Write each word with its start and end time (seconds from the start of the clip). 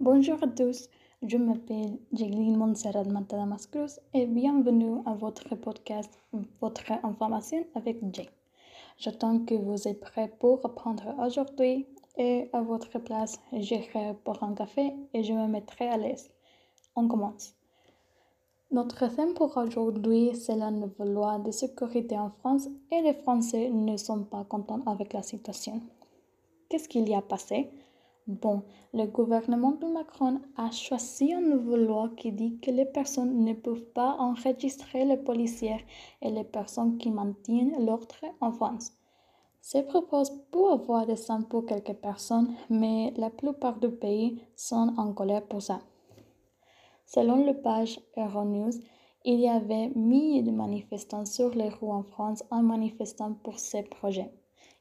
Bonjour 0.00 0.42
à 0.42 0.48
tous, 0.48 0.88
je 1.22 1.36
m'appelle 1.36 1.98
Jacqueline 2.12 2.56
Montserrat 2.56 3.04
Matadamas 3.04 3.68
Cruz 3.70 4.00
et 4.12 4.26
bienvenue 4.26 4.98
à 5.06 5.14
votre 5.14 5.54
podcast 5.54 6.18
Votre 6.60 6.90
information 7.04 7.64
avec 7.76 7.98
Jay. 8.12 8.28
J'attends 8.98 9.38
que 9.44 9.54
vous 9.54 9.86
êtes 9.86 10.00
prêts 10.00 10.32
pour 10.40 10.66
apprendre 10.66 11.14
aujourd'hui 11.24 11.86
et 12.18 12.50
à 12.52 12.60
votre 12.60 12.98
place, 12.98 13.38
j'irai 13.52 14.16
pour 14.24 14.42
un 14.42 14.54
café 14.54 14.92
et 15.14 15.22
je 15.22 15.32
me 15.32 15.46
mettrai 15.46 15.86
à 15.88 15.96
l'aise. 15.96 16.28
On 16.96 17.06
commence. 17.06 17.54
Notre 18.72 19.06
thème 19.14 19.34
pour 19.34 19.56
aujourd'hui, 19.56 20.34
c'est 20.34 20.56
la 20.56 20.72
nouvelle 20.72 21.12
loi 21.12 21.38
de 21.38 21.52
sécurité 21.52 22.18
en 22.18 22.30
France 22.30 22.66
et 22.90 23.00
les 23.00 23.14
Français 23.14 23.70
ne 23.70 23.96
sont 23.96 24.24
pas 24.24 24.42
contents 24.42 24.82
avec 24.86 25.12
la 25.12 25.22
situation. 25.22 25.80
Qu'est-ce 26.68 26.88
qu'il 26.88 27.08
y 27.08 27.14
a 27.14 27.22
passé? 27.22 27.70
Bon, 28.26 28.62
le 28.94 29.04
gouvernement 29.04 29.72
de 29.72 29.86
Macron 29.86 30.40
a 30.56 30.70
choisi 30.70 31.26
une 31.26 31.50
nouvelle 31.50 31.84
loi 31.84 32.08
qui 32.16 32.32
dit 32.32 32.58
que 32.58 32.70
les 32.70 32.86
personnes 32.86 33.44
ne 33.44 33.52
peuvent 33.52 33.84
pas 33.92 34.16
enregistrer 34.18 35.04
les 35.04 35.18
policiers 35.18 35.84
et 36.22 36.30
les 36.30 36.44
personnes 36.44 36.96
qui 36.96 37.10
maintiennent 37.10 37.84
l'ordre 37.84 38.16
en 38.40 38.50
France. 38.50 38.92
C'est 39.60 39.82
propose 39.82 40.30
pour 40.50 40.72
avoir 40.72 41.04
des 41.04 41.16
saints 41.16 41.42
pour 41.42 41.66
quelques 41.66 41.92
personnes, 41.92 42.54
mais 42.70 43.12
la 43.18 43.28
plupart 43.28 43.78
du 43.78 43.90
pays 43.90 44.42
sont 44.56 44.94
en 44.96 45.12
colère 45.12 45.46
pour 45.46 45.60
ça. 45.60 45.80
Selon 47.04 47.44
le 47.44 47.52
page 47.60 48.00
Euronews, 48.16 48.72
il 49.26 49.40
y 49.40 49.48
avait 49.48 49.90
milliers 49.94 50.42
de 50.42 50.50
manifestants 50.50 51.26
sur 51.26 51.50
les 51.50 51.68
rues 51.68 51.90
en 51.90 52.02
France 52.02 52.42
en 52.50 52.62
manifestant 52.62 53.34
pour 53.34 53.58
ces 53.58 53.82
projets. 53.82 54.32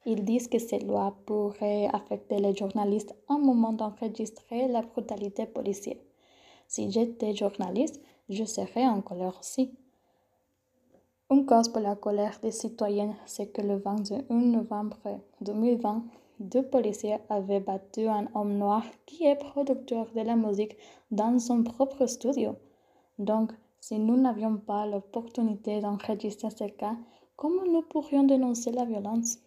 Ils 0.06 0.26
disent 0.26 0.50
que 0.50 0.60
cette 0.60 0.84
loi 0.84 1.16
pourrait 1.26 1.88
affecter 1.94 2.38
les 2.38 2.56
journalistes 2.56 3.16
au 3.30 3.38
moment 3.38 3.72
d'enregistrer 3.72 4.68
la 4.68 4.82
brutalité 4.82 5.46
policière. 5.46 5.98
Si 6.68 6.92
j'étais 6.92 7.34
journaliste, 7.34 8.02
je 8.30 8.44
serais 8.44 8.86
en 8.86 9.02
colère 9.02 9.38
aussi. 9.40 9.74
Une 11.30 11.46
cause 11.46 11.70
pour 11.70 11.82
la 11.82 11.96
colère 11.96 12.38
des 12.42 12.52
citoyens, 12.52 13.16
c'est 13.26 13.48
que 13.48 13.62
le 13.62 13.78
21 13.78 14.24
novembre 14.30 14.98
2020, 15.42 16.04
deux 16.40 16.64
policiers 16.64 17.18
avaient 17.30 17.62
battu 17.62 18.08
un 18.08 18.28
homme 18.36 18.58
noir 18.58 18.84
qui 19.06 19.26
est 19.26 19.36
producteur 19.36 20.08
de 20.14 20.22
la 20.22 20.36
musique 20.36 20.76
dans 21.12 21.40
son 21.40 21.64
propre 21.64 22.06
studio. 22.08 22.56
Donc, 23.20 23.52
si 23.80 24.00
nous 24.00 24.18
n'avions 24.18 24.58
pas 24.58 24.86
l'opportunité 24.86 25.80
d'enregistrer 25.80 26.50
ce 26.50 26.66
cas, 26.66 26.96
comment 27.36 27.66
nous 27.66 27.84
pourrions 27.84 28.24
dénoncer 28.24 28.72
la 28.72 28.86
violence? 28.86 29.40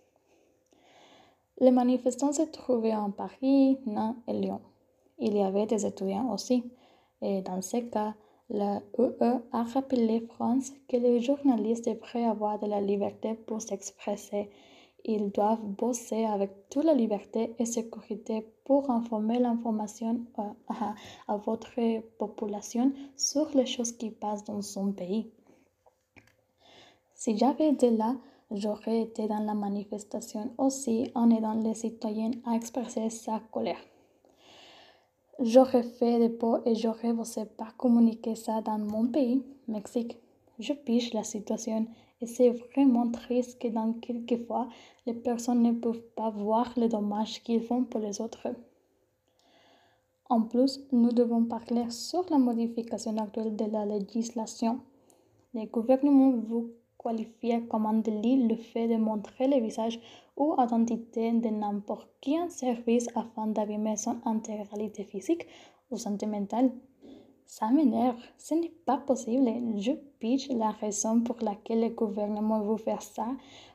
Les 1.59 1.71
manifestants 1.71 2.33
se 2.33 2.43
trouvaient 2.43 2.95
en 2.95 3.11
Paris, 3.11 3.79
Nantes 3.87 4.17
et 4.29 4.35
Lyon. 4.35 4.61
Il 5.19 5.35
y 5.37 5.43
avait 5.43 5.67
des 5.67 5.87
étudiants 5.87 6.31
aussi. 6.33 6.65
Et 7.23 7.41
dans 7.41 7.63
ce 7.63 7.79
cas, 7.79 8.15
la 8.51 8.83
UE 8.99 9.41
a 9.53 9.63
rappelé 9.63 10.21
France 10.21 10.73
que 10.89 10.97
les 10.99 11.21
journalistes 11.21 11.89
devraient 11.89 12.25
avoir 12.25 12.59
de 12.59 12.67
la 12.67 12.81
liberté 12.81 13.35
pour 13.35 13.63
s'exprimer. 13.63 14.51
Ils 15.05 15.31
doivent 15.31 15.65
bosser 15.65 16.25
avec 16.25 16.69
toute 16.69 16.85
la 16.85 16.93
liberté 16.93 17.55
et 17.59 17.65
sécurité 17.65 18.47
pour 18.65 18.91
informer 18.91 19.39
l'information 19.39 20.27
à, 20.69 20.95
à 21.29 21.37
votre 21.37 22.01
population 22.19 22.93
sur 23.17 23.49
les 23.55 23.67
choses 23.67 23.93
qui 23.93 24.11
passent 24.11 24.45
dans 24.45 24.63
son 24.63 24.93
pays. 24.93 25.31
Si 27.15 27.37
j'avais 27.39 27.71
été 27.71 27.91
là, 27.91 28.17
J'aurais 28.53 29.03
été 29.03 29.27
dans 29.27 29.41
la 29.43 29.55
manifestation 29.55 30.53
aussi 30.57 31.11
en 31.17 31.31
aidant 31.31 31.55
les 31.55 31.75
citoyens 31.75 32.31
à 32.45 32.55
exprimer 32.55 33.11
sa 33.11 33.41
colère. 33.51 33.81
J'aurais 35.41 35.83
fait 35.83 36.19
des 36.21 36.29
pots 36.29 36.59
et 36.65 36.77
j'aurais 36.77 37.13
voulu 37.13 37.47
pas 37.59 37.73
communiquer 37.77 38.37
ça 38.37 38.61
dans 38.61 38.79
mon 38.79 39.09
pays, 39.09 39.43
Mexique. 39.67 40.17
Je 40.61 40.73
piche 40.73 41.13
la 41.13 41.25
situation 41.25 41.87
et 42.21 42.27
c'est 42.27 42.51
vraiment 42.51 43.11
triste 43.11 43.61
que 43.61 43.69
dans 43.69 43.93
quelques 43.95 44.47
fois, 44.47 44.69
les 45.07 45.15
personnes 45.15 45.63
ne 45.63 45.73
peuvent 45.73 46.07
pas 46.15 46.31
voir 46.31 46.73
les 46.77 46.89
dommages 46.89 47.43
qu'ils 47.43 47.63
font 47.63 47.83
pour 47.85 48.01
les 48.01 48.21
autres. 48.21 48.49
En 50.31 50.43
plus, 50.43 50.81
nous 50.93 51.13
devons 51.13 51.45
parler 51.45 51.91
sur 51.91 52.25
la 52.31 52.39
modification 52.39 53.17
actuelle 53.19 53.57
de 53.57 53.65
la 53.65 53.85
législation. 53.85 54.81
Les 55.53 55.67
gouvernements 55.67 56.31
vous 56.31 56.71
qualifier 57.07 57.63
comme 57.69 57.87
un 57.87 57.99
délit 58.07 58.49
le 58.49 58.57
fait 58.57 58.89
de 58.89 58.97
montrer 58.97 59.47
le 59.47 59.61
visage 59.61 60.01
ou 60.37 60.55
identité 60.59 61.33
de 61.33 61.49
n'importe 61.49 62.09
quel 62.21 62.51
service 62.51 63.09
afin 63.15 63.47
d'abîmer 63.47 63.97
son 63.97 64.17
intégralité 64.25 65.05
physique 65.05 65.47
ou 65.91 65.97
sentimentale. 65.97 66.71
Ça 67.47 67.69
m'énerve, 67.69 68.21
ce 68.39 68.55
n'est 68.55 68.75
pas 68.85 68.99
possible. 68.99 69.49
Je 69.77 69.93
pitch 70.19 70.51
la 70.51 70.73
raison 70.73 71.21
pour 71.21 71.37
laquelle 71.43 71.81
le 71.81 71.91
gouvernement 71.91 72.61
veut 72.61 72.77
faire 72.77 73.03
ça, 73.03 73.29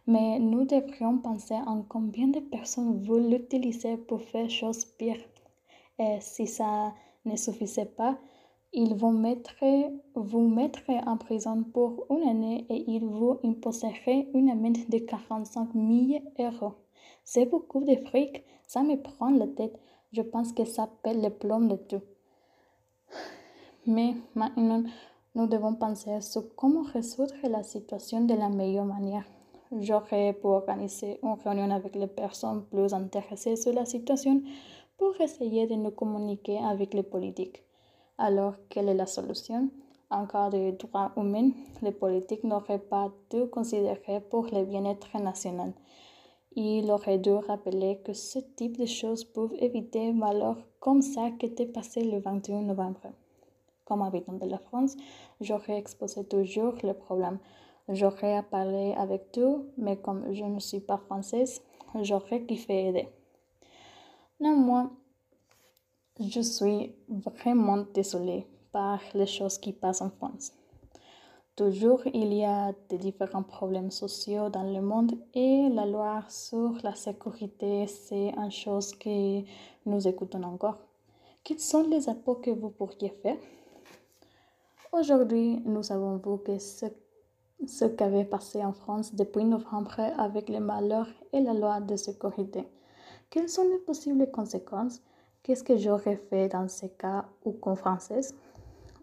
mais 0.05 0.39
nous 0.39 0.65
devrions 0.65 1.17
penser 1.19 1.55
en 1.65 1.81
combien 1.83 2.27
de 2.27 2.41
personnes 2.41 3.01
veulent 3.01 3.29
l'utiliser 3.29 3.95
pour 3.95 4.21
faire 4.21 4.49
choses 4.49 4.83
pires. 4.83 5.23
Et 5.97 6.17
si 6.19 6.47
ça 6.47 6.93
ne 7.23 7.37
suffisait 7.37 7.85
pas, 7.85 8.17
ils 8.73 8.95
vont 8.95 9.11
mettre, 9.11 9.53
vous 10.15 10.47
mettre 10.47 10.89
en 11.05 11.17
prison 11.17 11.63
pour 11.63 12.05
une 12.09 12.27
année 12.27 12.65
et 12.69 12.89
ils 12.89 13.03
vous 13.03 13.37
imposeraient 13.43 14.27
une 14.33 14.49
amende 14.49 14.77
de 14.87 14.99
45 14.99 15.73
000 15.73 16.23
euros. 16.39 16.75
C'est 17.23 17.45
beaucoup 17.45 17.83
de 17.83 17.95
fric, 17.95 18.43
ça 18.67 18.83
me 18.83 18.95
prend 18.95 19.29
la 19.29 19.47
tête. 19.47 19.77
Je 20.13 20.21
pense 20.21 20.53
que 20.53 20.65
ça 20.65 20.89
pète 21.03 21.21
le 21.21 21.29
plomb 21.29 21.61
de 21.61 21.75
tout. 21.75 22.01
Mais 23.85 24.15
maintenant, 24.35 24.83
nous 25.35 25.47
devons 25.47 25.75
penser 25.75 26.21
sur 26.21 26.55
comment 26.55 26.83
résoudre 26.83 27.35
la 27.43 27.63
situation 27.63 28.23
de 28.25 28.33
la 28.33 28.49
meilleure 28.49 28.85
manière. 28.85 29.25
J'aurais 29.79 30.33
pu 30.33 30.47
organiser 30.47 31.19
une 31.23 31.33
réunion 31.43 31.71
avec 31.71 31.95
les 31.95 32.07
personnes 32.07 32.65
plus 32.65 32.93
intéressées 32.93 33.55
sur 33.55 33.73
la 33.73 33.85
situation 33.85 34.41
pour 34.97 35.19
essayer 35.19 35.67
de 35.67 35.75
nous 35.75 35.91
communiquer 35.91 36.57
avec 36.57 36.93
les 36.93 37.03
politiques. 37.03 37.63
Alors, 38.23 38.53
quelle 38.69 38.89
est 38.89 38.93
la 38.93 39.07
solution? 39.07 39.71
En 40.11 40.27
cas 40.27 40.51
de 40.51 40.77
droits 40.77 41.11
humains, 41.17 41.49
les 41.81 41.91
politiques 41.91 42.43
n'auraient 42.43 42.77
pas 42.77 43.09
dû 43.31 43.47
considérer 43.47 44.21
pour 44.29 44.45
le 44.53 44.63
bien-être 44.63 45.17
national. 45.17 45.73
Il 46.55 46.91
aurait 46.91 47.17
dû 47.17 47.31
rappeler 47.31 47.99
que 48.05 48.13
ce 48.13 48.37
type 48.37 48.77
de 48.77 48.85
choses 48.85 49.23
peuvent 49.23 49.55
éviter 49.57 50.13
malheur 50.13 50.57
comme 50.79 51.01
ça 51.01 51.31
qui 51.31 51.47
était 51.47 51.65
passé 51.65 52.03
le 52.03 52.19
21 52.19 52.61
novembre. 52.61 53.11
Comme 53.85 54.03
habitant 54.03 54.33
de 54.33 54.45
la 54.45 54.59
France, 54.59 54.95
j'aurais 55.39 55.79
exposé 55.79 56.23
toujours 56.23 56.75
le 56.83 56.93
problème. 56.93 57.39
J'aurais 57.89 58.43
parlé 58.43 58.93
avec 58.99 59.31
tout, 59.31 59.65
mais 59.77 59.97
comme 59.97 60.31
je 60.31 60.43
ne 60.43 60.59
suis 60.59 60.81
pas 60.81 60.97
française, 60.97 61.63
j'aurais 62.03 62.43
kiffé 62.43 62.89
aider. 62.89 63.09
Néanmoins, 64.39 64.91
je 66.29 66.41
suis 66.41 66.93
vraiment 67.09 67.83
désolée 67.93 68.45
par 68.71 68.99
les 69.15 69.25
choses 69.25 69.57
qui 69.57 69.73
passent 69.73 70.01
en 70.01 70.11
France. 70.11 70.53
Toujours, 71.55 72.01
il 72.13 72.33
y 72.33 72.45
a 72.45 72.73
des 72.89 72.97
différents 72.97 73.43
problèmes 73.43 73.91
sociaux 73.91 74.49
dans 74.49 74.63
le 74.63 74.81
monde 74.81 75.13
et 75.33 75.67
la 75.69 75.85
loi 75.85 76.23
sur 76.29 76.77
la 76.83 76.95
sécurité, 76.95 77.87
c'est 77.87 78.33
une 78.37 78.51
chose 78.51 78.93
que 78.93 79.41
nous 79.85 80.07
écoutons 80.07 80.43
encore. 80.43 80.77
Quels 81.43 81.59
sont 81.59 81.83
les 81.83 82.07
apports 82.07 82.41
que 82.41 82.51
vous 82.51 82.69
pourriez 82.69 83.09
faire? 83.09 83.37
Aujourd'hui, 84.93 85.61
nous 85.65 85.91
avons 85.91 86.17
vu 86.17 86.43
que 86.43 86.59
ce, 86.59 86.85
ce 87.65 87.85
qu'avait 87.85 88.25
passé 88.25 88.63
en 88.63 88.73
France 88.73 89.15
depuis 89.15 89.43
novembre 89.43 89.99
avec 90.17 90.49
les 90.49 90.59
malheurs 90.59 91.09
et 91.33 91.41
la 91.41 91.53
loi 91.53 91.81
de 91.81 91.95
sécurité. 91.95 92.67
Quelles 93.29 93.49
sont 93.49 93.67
les 93.69 93.79
possibles 93.79 94.29
conséquences? 94.29 95.01
Qu'est-ce 95.43 95.63
que 95.63 95.75
j'aurais 95.75 96.17
fait 96.17 96.49
dans 96.49 96.67
ce 96.67 96.85
cas 96.85 97.25
ou 97.43 97.53
qu'en 97.53 97.75
français? 97.75 98.21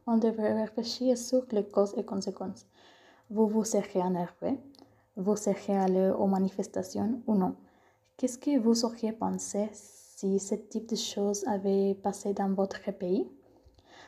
On 0.06 0.19
devrait 0.19 0.52
réfléchir 0.52 1.19
sur 1.19 1.44
les 1.50 1.64
causes 1.64 1.94
et 1.96 2.05
conséquences. 2.05 2.64
Vous 3.29 3.49
vous 3.49 3.64
serez 3.64 3.99
énervé 3.99 4.61
Vous 5.17 5.35
serez 5.35 5.76
allé 5.76 6.11
aux 6.17 6.29
manifestations 6.29 7.20
ou 7.26 7.35
non? 7.35 7.56
Qu'est-ce 8.17 8.38
que 8.38 8.56
vous 8.56 8.85
auriez 8.85 9.11
pensé 9.11 9.69
si 9.73 10.38
ce 10.38 10.55
type 10.55 10.88
de 10.88 10.94
choses 10.94 11.44
avait 11.49 11.96
passé 11.96 12.35
dans 12.35 12.55
votre 12.55 12.88
pays? 12.93 13.29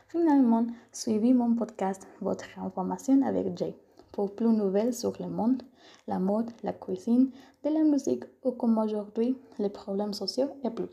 Finalement, 0.07 0.67
suivez 0.93 1.33
mon 1.33 1.57
podcast 1.57 2.07
Votre 2.21 2.61
information 2.61 3.23
avec 3.23 3.59
Jay 3.59 3.77
pour 4.13 4.37
plus 4.37 4.47
de 4.47 4.53
nouvelles 4.53 4.95
sur 4.95 5.21
le 5.21 5.27
monde, 5.29 5.65
la 6.07 6.21
mode, 6.21 6.53
la 6.63 6.73
cuisine, 6.73 7.33
de 7.65 7.71
la 7.71 7.83
musique 7.83 8.23
ou 8.45 8.53
comme 8.53 8.79
aujourd'hui, 8.79 9.37
les 9.59 9.69
problèmes 9.69 10.13
sociaux 10.13 10.51
et 10.63 10.71
plus. 10.71 10.91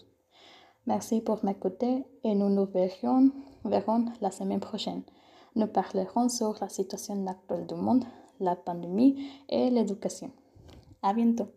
Merci 0.88 1.20
pour 1.20 1.44
m'écouter 1.44 2.06
et 2.24 2.34
nous 2.34 2.50
nous 2.50 2.66
verrons, 2.66 3.32
la 4.22 4.32
semaine 4.32 4.62
prochaine. 4.62 5.02
Nous 5.58 5.68
parlerons 5.68 6.30
sur 6.30 6.56
la 6.62 6.70
situation 6.70 7.28
actuelle 7.28 7.68
du 7.68 7.76
monde, 7.76 8.06
la 8.40 8.56
pandémie 8.56 9.30
et 9.50 9.70
l'éducation. 9.70 10.32
À 11.04 11.14
bientôt. 11.14 11.50